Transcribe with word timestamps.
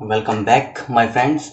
Welcome 0.00 0.42
back 0.44 0.78
my 0.90 1.06
friends 1.06 1.50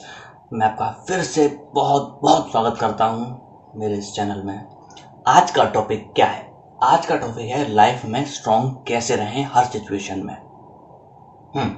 मैं 0.54 0.66
आपका 0.66 0.90
फिर 1.08 1.22
से 1.24 1.48
बहुत 1.74 2.20
बहुत 2.22 2.50
स्वागत 2.52 2.78
करता 2.80 3.06
हूँ 3.06 3.72
मेरे 3.76 3.98
इस 3.98 4.12
चैनल 4.14 4.42
में। 4.42 4.60
आज 5.28 5.52
का 5.52 5.64
टॉपिक 5.66 6.12
क्या 6.16 6.26
है? 6.26 6.46
आज 6.84 7.06
का 7.06 7.16
टॉपिक 7.16 7.50
है 7.50 7.64
लाइफ 7.68 8.06
में 8.06 8.26
स्ट्रांग 8.26 8.70
कैसे 8.88 9.16
रहें 9.16 9.48
हर 9.52 9.64
सिचुएशन 9.64 10.20
में। 10.20 10.34
हम्म। 11.56 11.70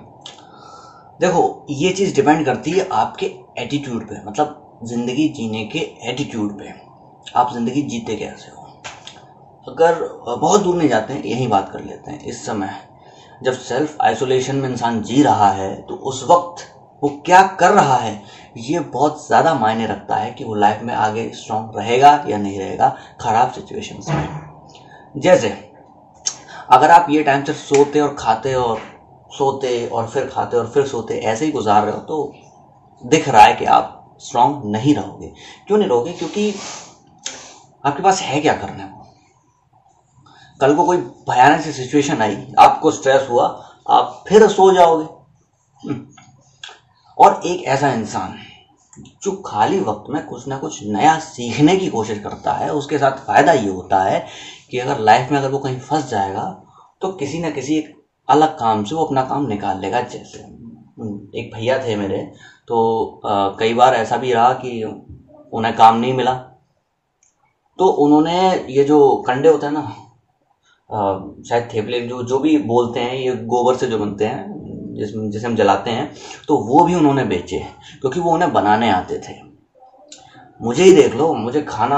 देखो, 1.21 1.65
ये 1.69 1.91
चीज़ 1.91 2.13
डिपेंड 2.15 2.45
करती 2.45 2.71
है 2.71 2.87
आपके 2.91 3.25
एटीट्यूड 3.59 4.03
पे 4.03 4.21
मतलब 4.25 4.79
ज़िंदगी 4.83 5.27
जीने 5.29 5.63
के 5.65 5.79
एटीट्यूड 6.09 6.57
पे। 6.59 6.73
आप 7.35 7.53
ज़िंदगी 7.53 7.81
जीते 7.81 8.15
कैसे 8.15 8.51
हो? 8.51 8.67
अगर 9.67 10.03
बहुत 10.37 10.61
दूर 10.61 10.75
नहीं 10.75 10.89
जाते 10.89 11.13
हैं, 11.13 11.23
यही 11.23 11.47
बात 11.47 11.69
कर 11.69 11.79
लेते 11.79 12.11
हैं। 12.11 12.19
इस 12.19 12.45
समय 12.45 12.69
जब 13.41 13.53
सेल्फ 13.53 13.97
आइसोलेशन 14.01 14.55
में 14.55 14.69
इंसान 14.69 15.01
जी 15.01 15.21
रहा 15.23 15.49
है 15.51 15.75
तो 15.81 15.95
उस 16.03 16.23
वक्त 16.29 16.65
वो 17.03 17.09
क्या 17.25 17.41
कर 17.59 17.71
रहा 17.71 17.95
है, 17.95 18.21
ये 18.57 18.79
बहुत 18.79 19.25
ज़्यादा 19.27 19.53
मायने 19.53 19.87
रखता 19.87 20.15
है 20.15 20.31
कि 20.31 20.43
वो 20.43 20.55
लाइफ 20.55 20.81
में 20.83 20.93
आगे 20.93 21.29
स्ट्रांग 21.35 21.77
रहेगा 21.77 22.11
या 22.27 22.37
नहीं 22.37 22.59
रहेगा, 22.59 22.89
खराब 23.21 23.51
सिचुएशंस 23.51 24.09
में। 24.09 25.21
जैसे, 25.21 25.49
अगर 26.69 26.91
आप 26.91 27.07
ये 27.09 27.23
टाइम 27.23 27.43
से 27.43 27.53
सोते 27.53 27.99
और 27.99 28.15
खाते 28.19 28.53
और 28.55 28.79
सोते 29.31 29.87
और 29.87 30.07
फिर 30.07 30.25
खाते 30.25 30.57
और 30.57 30.67
फिर 30.67 30.85
सोते, 30.87 31.13
ऐसे 31.15 31.45
ही 31.45 31.51
गुजार 31.51 31.83
रहे 31.83 31.93
हो 31.93 31.99
तो 31.99 32.33
दिख 33.03 33.29
रहा 33.29 33.43
है 33.43 33.55
कि 33.55 33.65
आप 33.67 34.17
स्ट्रांग 34.21 34.61
नहीं 34.65 34.95
रहोगे। 34.95 35.33
क्यों 35.67 35.77
नहीं 35.77 35.89
रहोगे? 35.89 36.13
क्योंकि 36.13 36.53
आपके 37.83 38.03
पास 38.03 38.21
है 38.21 38.41
क्या 38.41 38.53
करने? 38.55 38.95
कल 40.59 40.75
को 40.75 40.85
कोई 40.85 40.97
भयानक 41.29 41.61
सी 41.61 41.71
सिचुएशन 41.73 42.21
आई 42.21 42.37
आपको 42.59 42.91
स्ट्रेस 42.91 43.27
हुआ 43.29 43.45
आप 43.89 44.23
फिर 44.27 44.47
सो 44.49 44.71
जाओगे। 44.73 45.05
हम्म। 45.83 46.05
और 47.17 47.41
एक 47.45 47.63
ऐसा 47.65 47.91
इंसान 47.93 48.37
जो 49.23 49.31
खाली 49.45 49.79
वक्त 49.79 50.09
में 50.09 50.25
कुछ 50.25 50.47
ना 50.47 50.57
कुछ 50.57 50.83
नया 50.85 51.17
सीखने 51.19 51.75
की 51.77 51.87
कोशिश 51.89 52.19
करता 52.19 52.51
है 52.53 52.69
उसके 52.73 52.97
साथ 52.97 53.25
फ़ायदा 53.25 53.51
ये 53.51 53.69
होता 53.69 54.01
है 54.03 54.25
कि 54.71 54.79
अगर 54.79 54.99
लाइफ 54.99 55.31
में 55.31 55.37
अगर 55.39 55.49
वो 55.49 55.59
कहीं 55.59 55.79
फंस 55.79 56.09
जाएगा 56.09 56.43
तो 57.01 57.11
किसी 57.13 57.39
ना 57.39 57.49
किसी 57.49 57.77
एक 57.77 57.95
अलग 58.27 58.57
काम 58.59 58.83
से 58.83 58.95
वो 58.95 59.05
अपना 59.05 59.23
काम 59.23 59.45
निकाल 59.47 59.79
लेगा 59.79 60.01
जैसे। 60.01 60.39
हम्म, 60.39 61.19
एक 61.35 61.51
भैया 61.53 61.77
थे 61.85 61.95
मेरे 61.95 62.17
तो 62.67 63.21
आ, 63.25 63.49
कई 63.59 63.73
बार 63.73 63.95
ऐसा 63.95 64.17
भी 64.17 64.33
रहा 64.33 64.53
कि 64.55 64.83
उन्हें 65.53 65.75
काम 65.75 65.97
नहीं 65.97 66.13
मिला। 66.13 66.33
तो 67.79 67.87
उन्होंने 68.03 68.65
ये 68.69 68.83
जो 68.83 69.15
कंडे 69.27 69.49
होते 69.49 69.65
हैं 69.65 69.73
ना 69.73 69.81
शायद 70.89 71.67
थेपले 71.73 71.99
जो 72.01 72.21
जो 72.23 72.39
भी 72.39 72.57
बोलते 72.57 72.99
हैं, 72.99 73.15
ये 73.15 73.35
गोबर 73.45 73.75
से 73.75 73.87
जो 73.87 73.97
बनते 73.97 74.25
हैं 74.25 74.95
जिसमें 74.97 75.29
जिसे 75.31 75.47
हम 75.47 75.55
जलाते 75.55 75.91
हैं 75.91 76.11
तो 76.47 76.57
वो 76.67 76.83
भी 76.85 76.95
उन्होंने 76.95 77.23
बेचे 77.25 77.57
क्योंकि 78.01 78.19
वो 78.19 78.31
उन्हें 78.33 78.51
बनाने 78.53 78.89
आते 78.91 79.17
थे। 79.19 79.35
मुझे 80.59 80.83
ही 80.83 80.91
देख 80.91 81.15
लो, 81.15 81.33
मुझे 81.33 81.61
खाना 81.61 81.97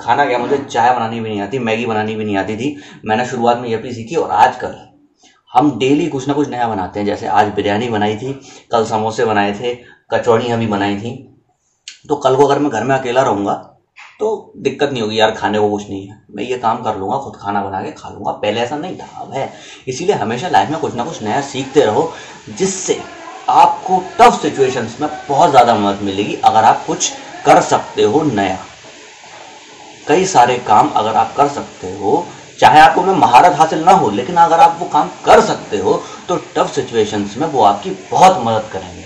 खाना 0.00 0.24
क्या, 0.26 0.38
मुझे 0.38 0.58
चाय 0.60 0.94
बनानी 0.94 1.20
भी 1.20 1.28
नहीं 1.28 1.40
आती, 1.40 1.58
मैगी 1.58 1.86
बनानी 1.86 2.14
भी 2.14 2.24
नहीं 2.24 2.36
आती 2.36 2.56
थी। 2.56 2.76
मैंने 3.04 3.26
शुरुआत 3.26 3.58
में 3.58 3.68
ये 3.68 3.76
भी 3.76 3.92
सीखी, 3.92 4.16
और 4.16 4.30
आजकल 4.30 4.74
हम 5.50 5.78
डेली 5.78 6.06
कुछ 6.08 6.28
ना 6.28 6.34
कुछ 6.34 6.48
नया 6.48 6.68
बनाते 6.68 7.00
हैं, 7.00 7.06
जैसे 7.06 7.26
आज 7.28 7.52
बिरयानी 7.54 7.88
बनाई 7.88 8.16
थी, 8.16 8.32
कल 8.72 8.84
समोसे 8.84 9.24
बनाए 9.24 9.52
थे 9.60 9.74
कचौड़ियाँ 10.10 10.58
भी 10.58 10.66
बनाई 10.66 10.96
थी। 10.96 11.14
तो 12.08 12.16
कल 12.16 12.36
को 12.36 12.46
अगर 12.46 12.58
मैं 12.58 12.70
घर 12.70 12.84
में 12.84 12.94
अकेला 12.96 13.22
रहूँगा 13.22 13.54
तो 14.20 14.52
दिक्कत 14.56 14.90
नहीं 14.92 15.02
होगी, 15.02 15.18
यार 15.18 15.30
खाने 15.30 15.58
को 15.58 15.68
कुछ 15.70 15.88
नहीं 15.88 16.06
है। 16.08 16.18
मैं 16.30 16.44
ये 16.44 16.56
काम 16.58 16.82
कर 16.82 16.96
लूँगा, 16.96 17.16
खुद 17.18 17.36
खाना 17.36 17.62
बना 17.62 17.82
के 17.82 17.90
खा 17.92 18.08
लूँगा। 18.08 18.32
पहले 18.32 18.60
ऐसा 18.60 18.76
नहीं 18.76 18.96
था, 18.96 19.06
अब 19.16 19.32
है। 19.32 19.52
इसीलिए 19.88 20.14
हमेशा 20.16 20.48
लाइफ 20.48 20.70
में 20.70 20.78
कुछ 20.80 20.94
ना 20.94 21.04
कुछ 21.04 21.22
नया 21.22 21.40
सीखते 21.42 21.84
रहो, 21.84 22.12
जिससे 22.50 23.00
आपको 23.50 24.02
टफ 24.18 24.40
सिचुएशंस 24.42 24.96
में 25.00 25.08
बहुत 25.28 25.50
ज़्यादा 25.50 25.74
मदद 25.76 26.02
मिलेगी, 26.02 26.34
अगर 26.34 26.64
आप 26.64 26.84
कुछ 26.86 27.12
कर 27.44 27.60
सकते 27.62 28.02
हो 28.04 28.22
नया। 28.24 28.58
कई 30.08 30.24
सारे 30.26 30.56
काम 30.58 30.88
अगर 30.90 31.16
आप 31.16 31.34
कर 31.36 31.48
सकते 31.48 31.92
हो, 31.94 32.26
चाहे 32.58 32.80
आपको 32.80 33.02
में 33.02 33.14
महारत 33.14 33.56
हासिल 33.58 33.82
ना 33.84 33.92
हो, 33.92 34.10
लेकिन 34.10 34.36
अगर 34.38 34.60
आप 34.60 34.76
वो 34.80 34.86
काम 34.88 35.08
कर 35.24 35.40
सकते 35.42 35.78
हो 35.78 36.02
तो 36.28 36.36
टफ 36.54 36.72
सिचुएशंस 36.74 37.36
में 37.36 37.46
वो 37.46 37.62
आपकी 37.64 37.90
बहुत 38.10 38.40
मदद 38.44 38.68
करेंगे। 38.72 39.04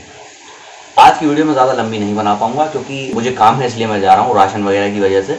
आज 1.00 1.18
की 1.18 1.26
वीडियो 1.26 1.44
में 1.46 1.52
ज़्यादा 1.52 1.72
लंबी 1.72 1.98
नहीं 1.98 2.14
बना 2.14 2.34
पाऊँगा, 2.34 2.66
क्योंकि 2.66 3.12
मुझे 3.14 3.30
काम 3.32 3.54
है, 3.56 3.66
इसलिए 3.66 3.86
मैं 3.86 4.00
जा 4.00 4.14
रहा 4.14 4.24
हूँ 4.24 4.34
राशन 4.36 4.64
वगैरह 4.64 4.92
की 4.94 5.00
वजह 5.00 5.22
से। 5.22 5.38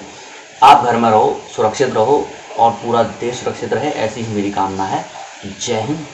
आप 0.63 0.83
घर 0.85 0.97
में 0.97 1.09
रहो, 1.09 1.35
सुरक्षित 1.55 1.93
रहो, 1.95 2.25
और 2.59 2.71
पूरा 2.75 3.03
देश 3.21 3.39
सुरक्षित 3.39 3.73
रहे, 3.73 3.89
ऐसी 3.89 4.21
ही 4.21 4.35
मेरी 4.35 4.51
कामना 4.51 4.83
है। 4.85 5.05
जय 5.59 5.81
हिंद, 5.81 6.05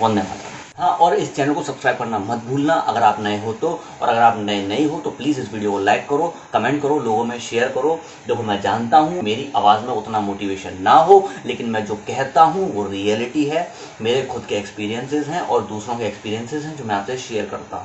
वंदे 0.00 0.20
मातरम। 0.20 0.54
हाँ 0.78 0.90
और 0.94 1.14
इस 1.14 1.34
चैनल 1.36 1.54
को 1.54 1.62
सब्सक्राइब 1.62 1.98
करना 1.98 2.18
मत 2.18 2.42
भूलना। 2.44 2.74
अगर 2.74 3.02
आप 3.02 3.20
नए 3.20 3.38
हो 3.40 3.52
तो 3.52 3.68
और 4.00 4.08
अगर 4.08 4.20
आप 4.20 4.36
नए 4.38 4.66
नहीं 4.66 4.86
हो 4.88 4.98
तो 5.00 5.10
प्लीज़ 5.10 5.40
इस 5.40 5.52
वीडियो 5.52 5.70
को 5.72 5.78
लाइक 5.78 6.08
करो, 6.08 6.32
कमेंट 6.52 6.80
करो, 6.82 6.98
लोगों 6.98 7.24
में 7.24 7.38
शेयर 7.40 7.68
करो। 7.68 7.98
देखो, 8.26 8.42
मैं 8.42 8.60
जानता 8.62 8.98
हूँ 8.98 9.22
मेरी 9.22 9.50
आवाज़ 9.56 9.84
में 9.84 9.92
उतना 9.94 10.20
मोटिवेशन 10.20 10.82
ना 10.82 10.92
हो, 10.92 11.28
लेकिन 11.46 11.70
मैं 11.70 11.84
जो 11.86 11.94
कहता 12.08 12.42
हूँ 12.42 12.72
वो 12.74 12.88
रियलिटी 12.88 13.44
है। 13.44 13.68
मेरे 14.02 14.22
खुद 14.24 14.46
के 14.48 14.56
एक्सपीरियंसेस 14.56 15.28
हैं 15.28 15.40
और 15.40 15.62
दूसरों 15.66 15.96
के 15.96 16.06
एक्सपीरियंसेस 16.06 16.64
हैं 16.64 16.76
जो 16.76 16.84
मैं 16.84 16.94
आपसे 16.94 17.16
शेयर 17.18 17.46
करता 17.46 17.76
हूँ। 17.76 17.84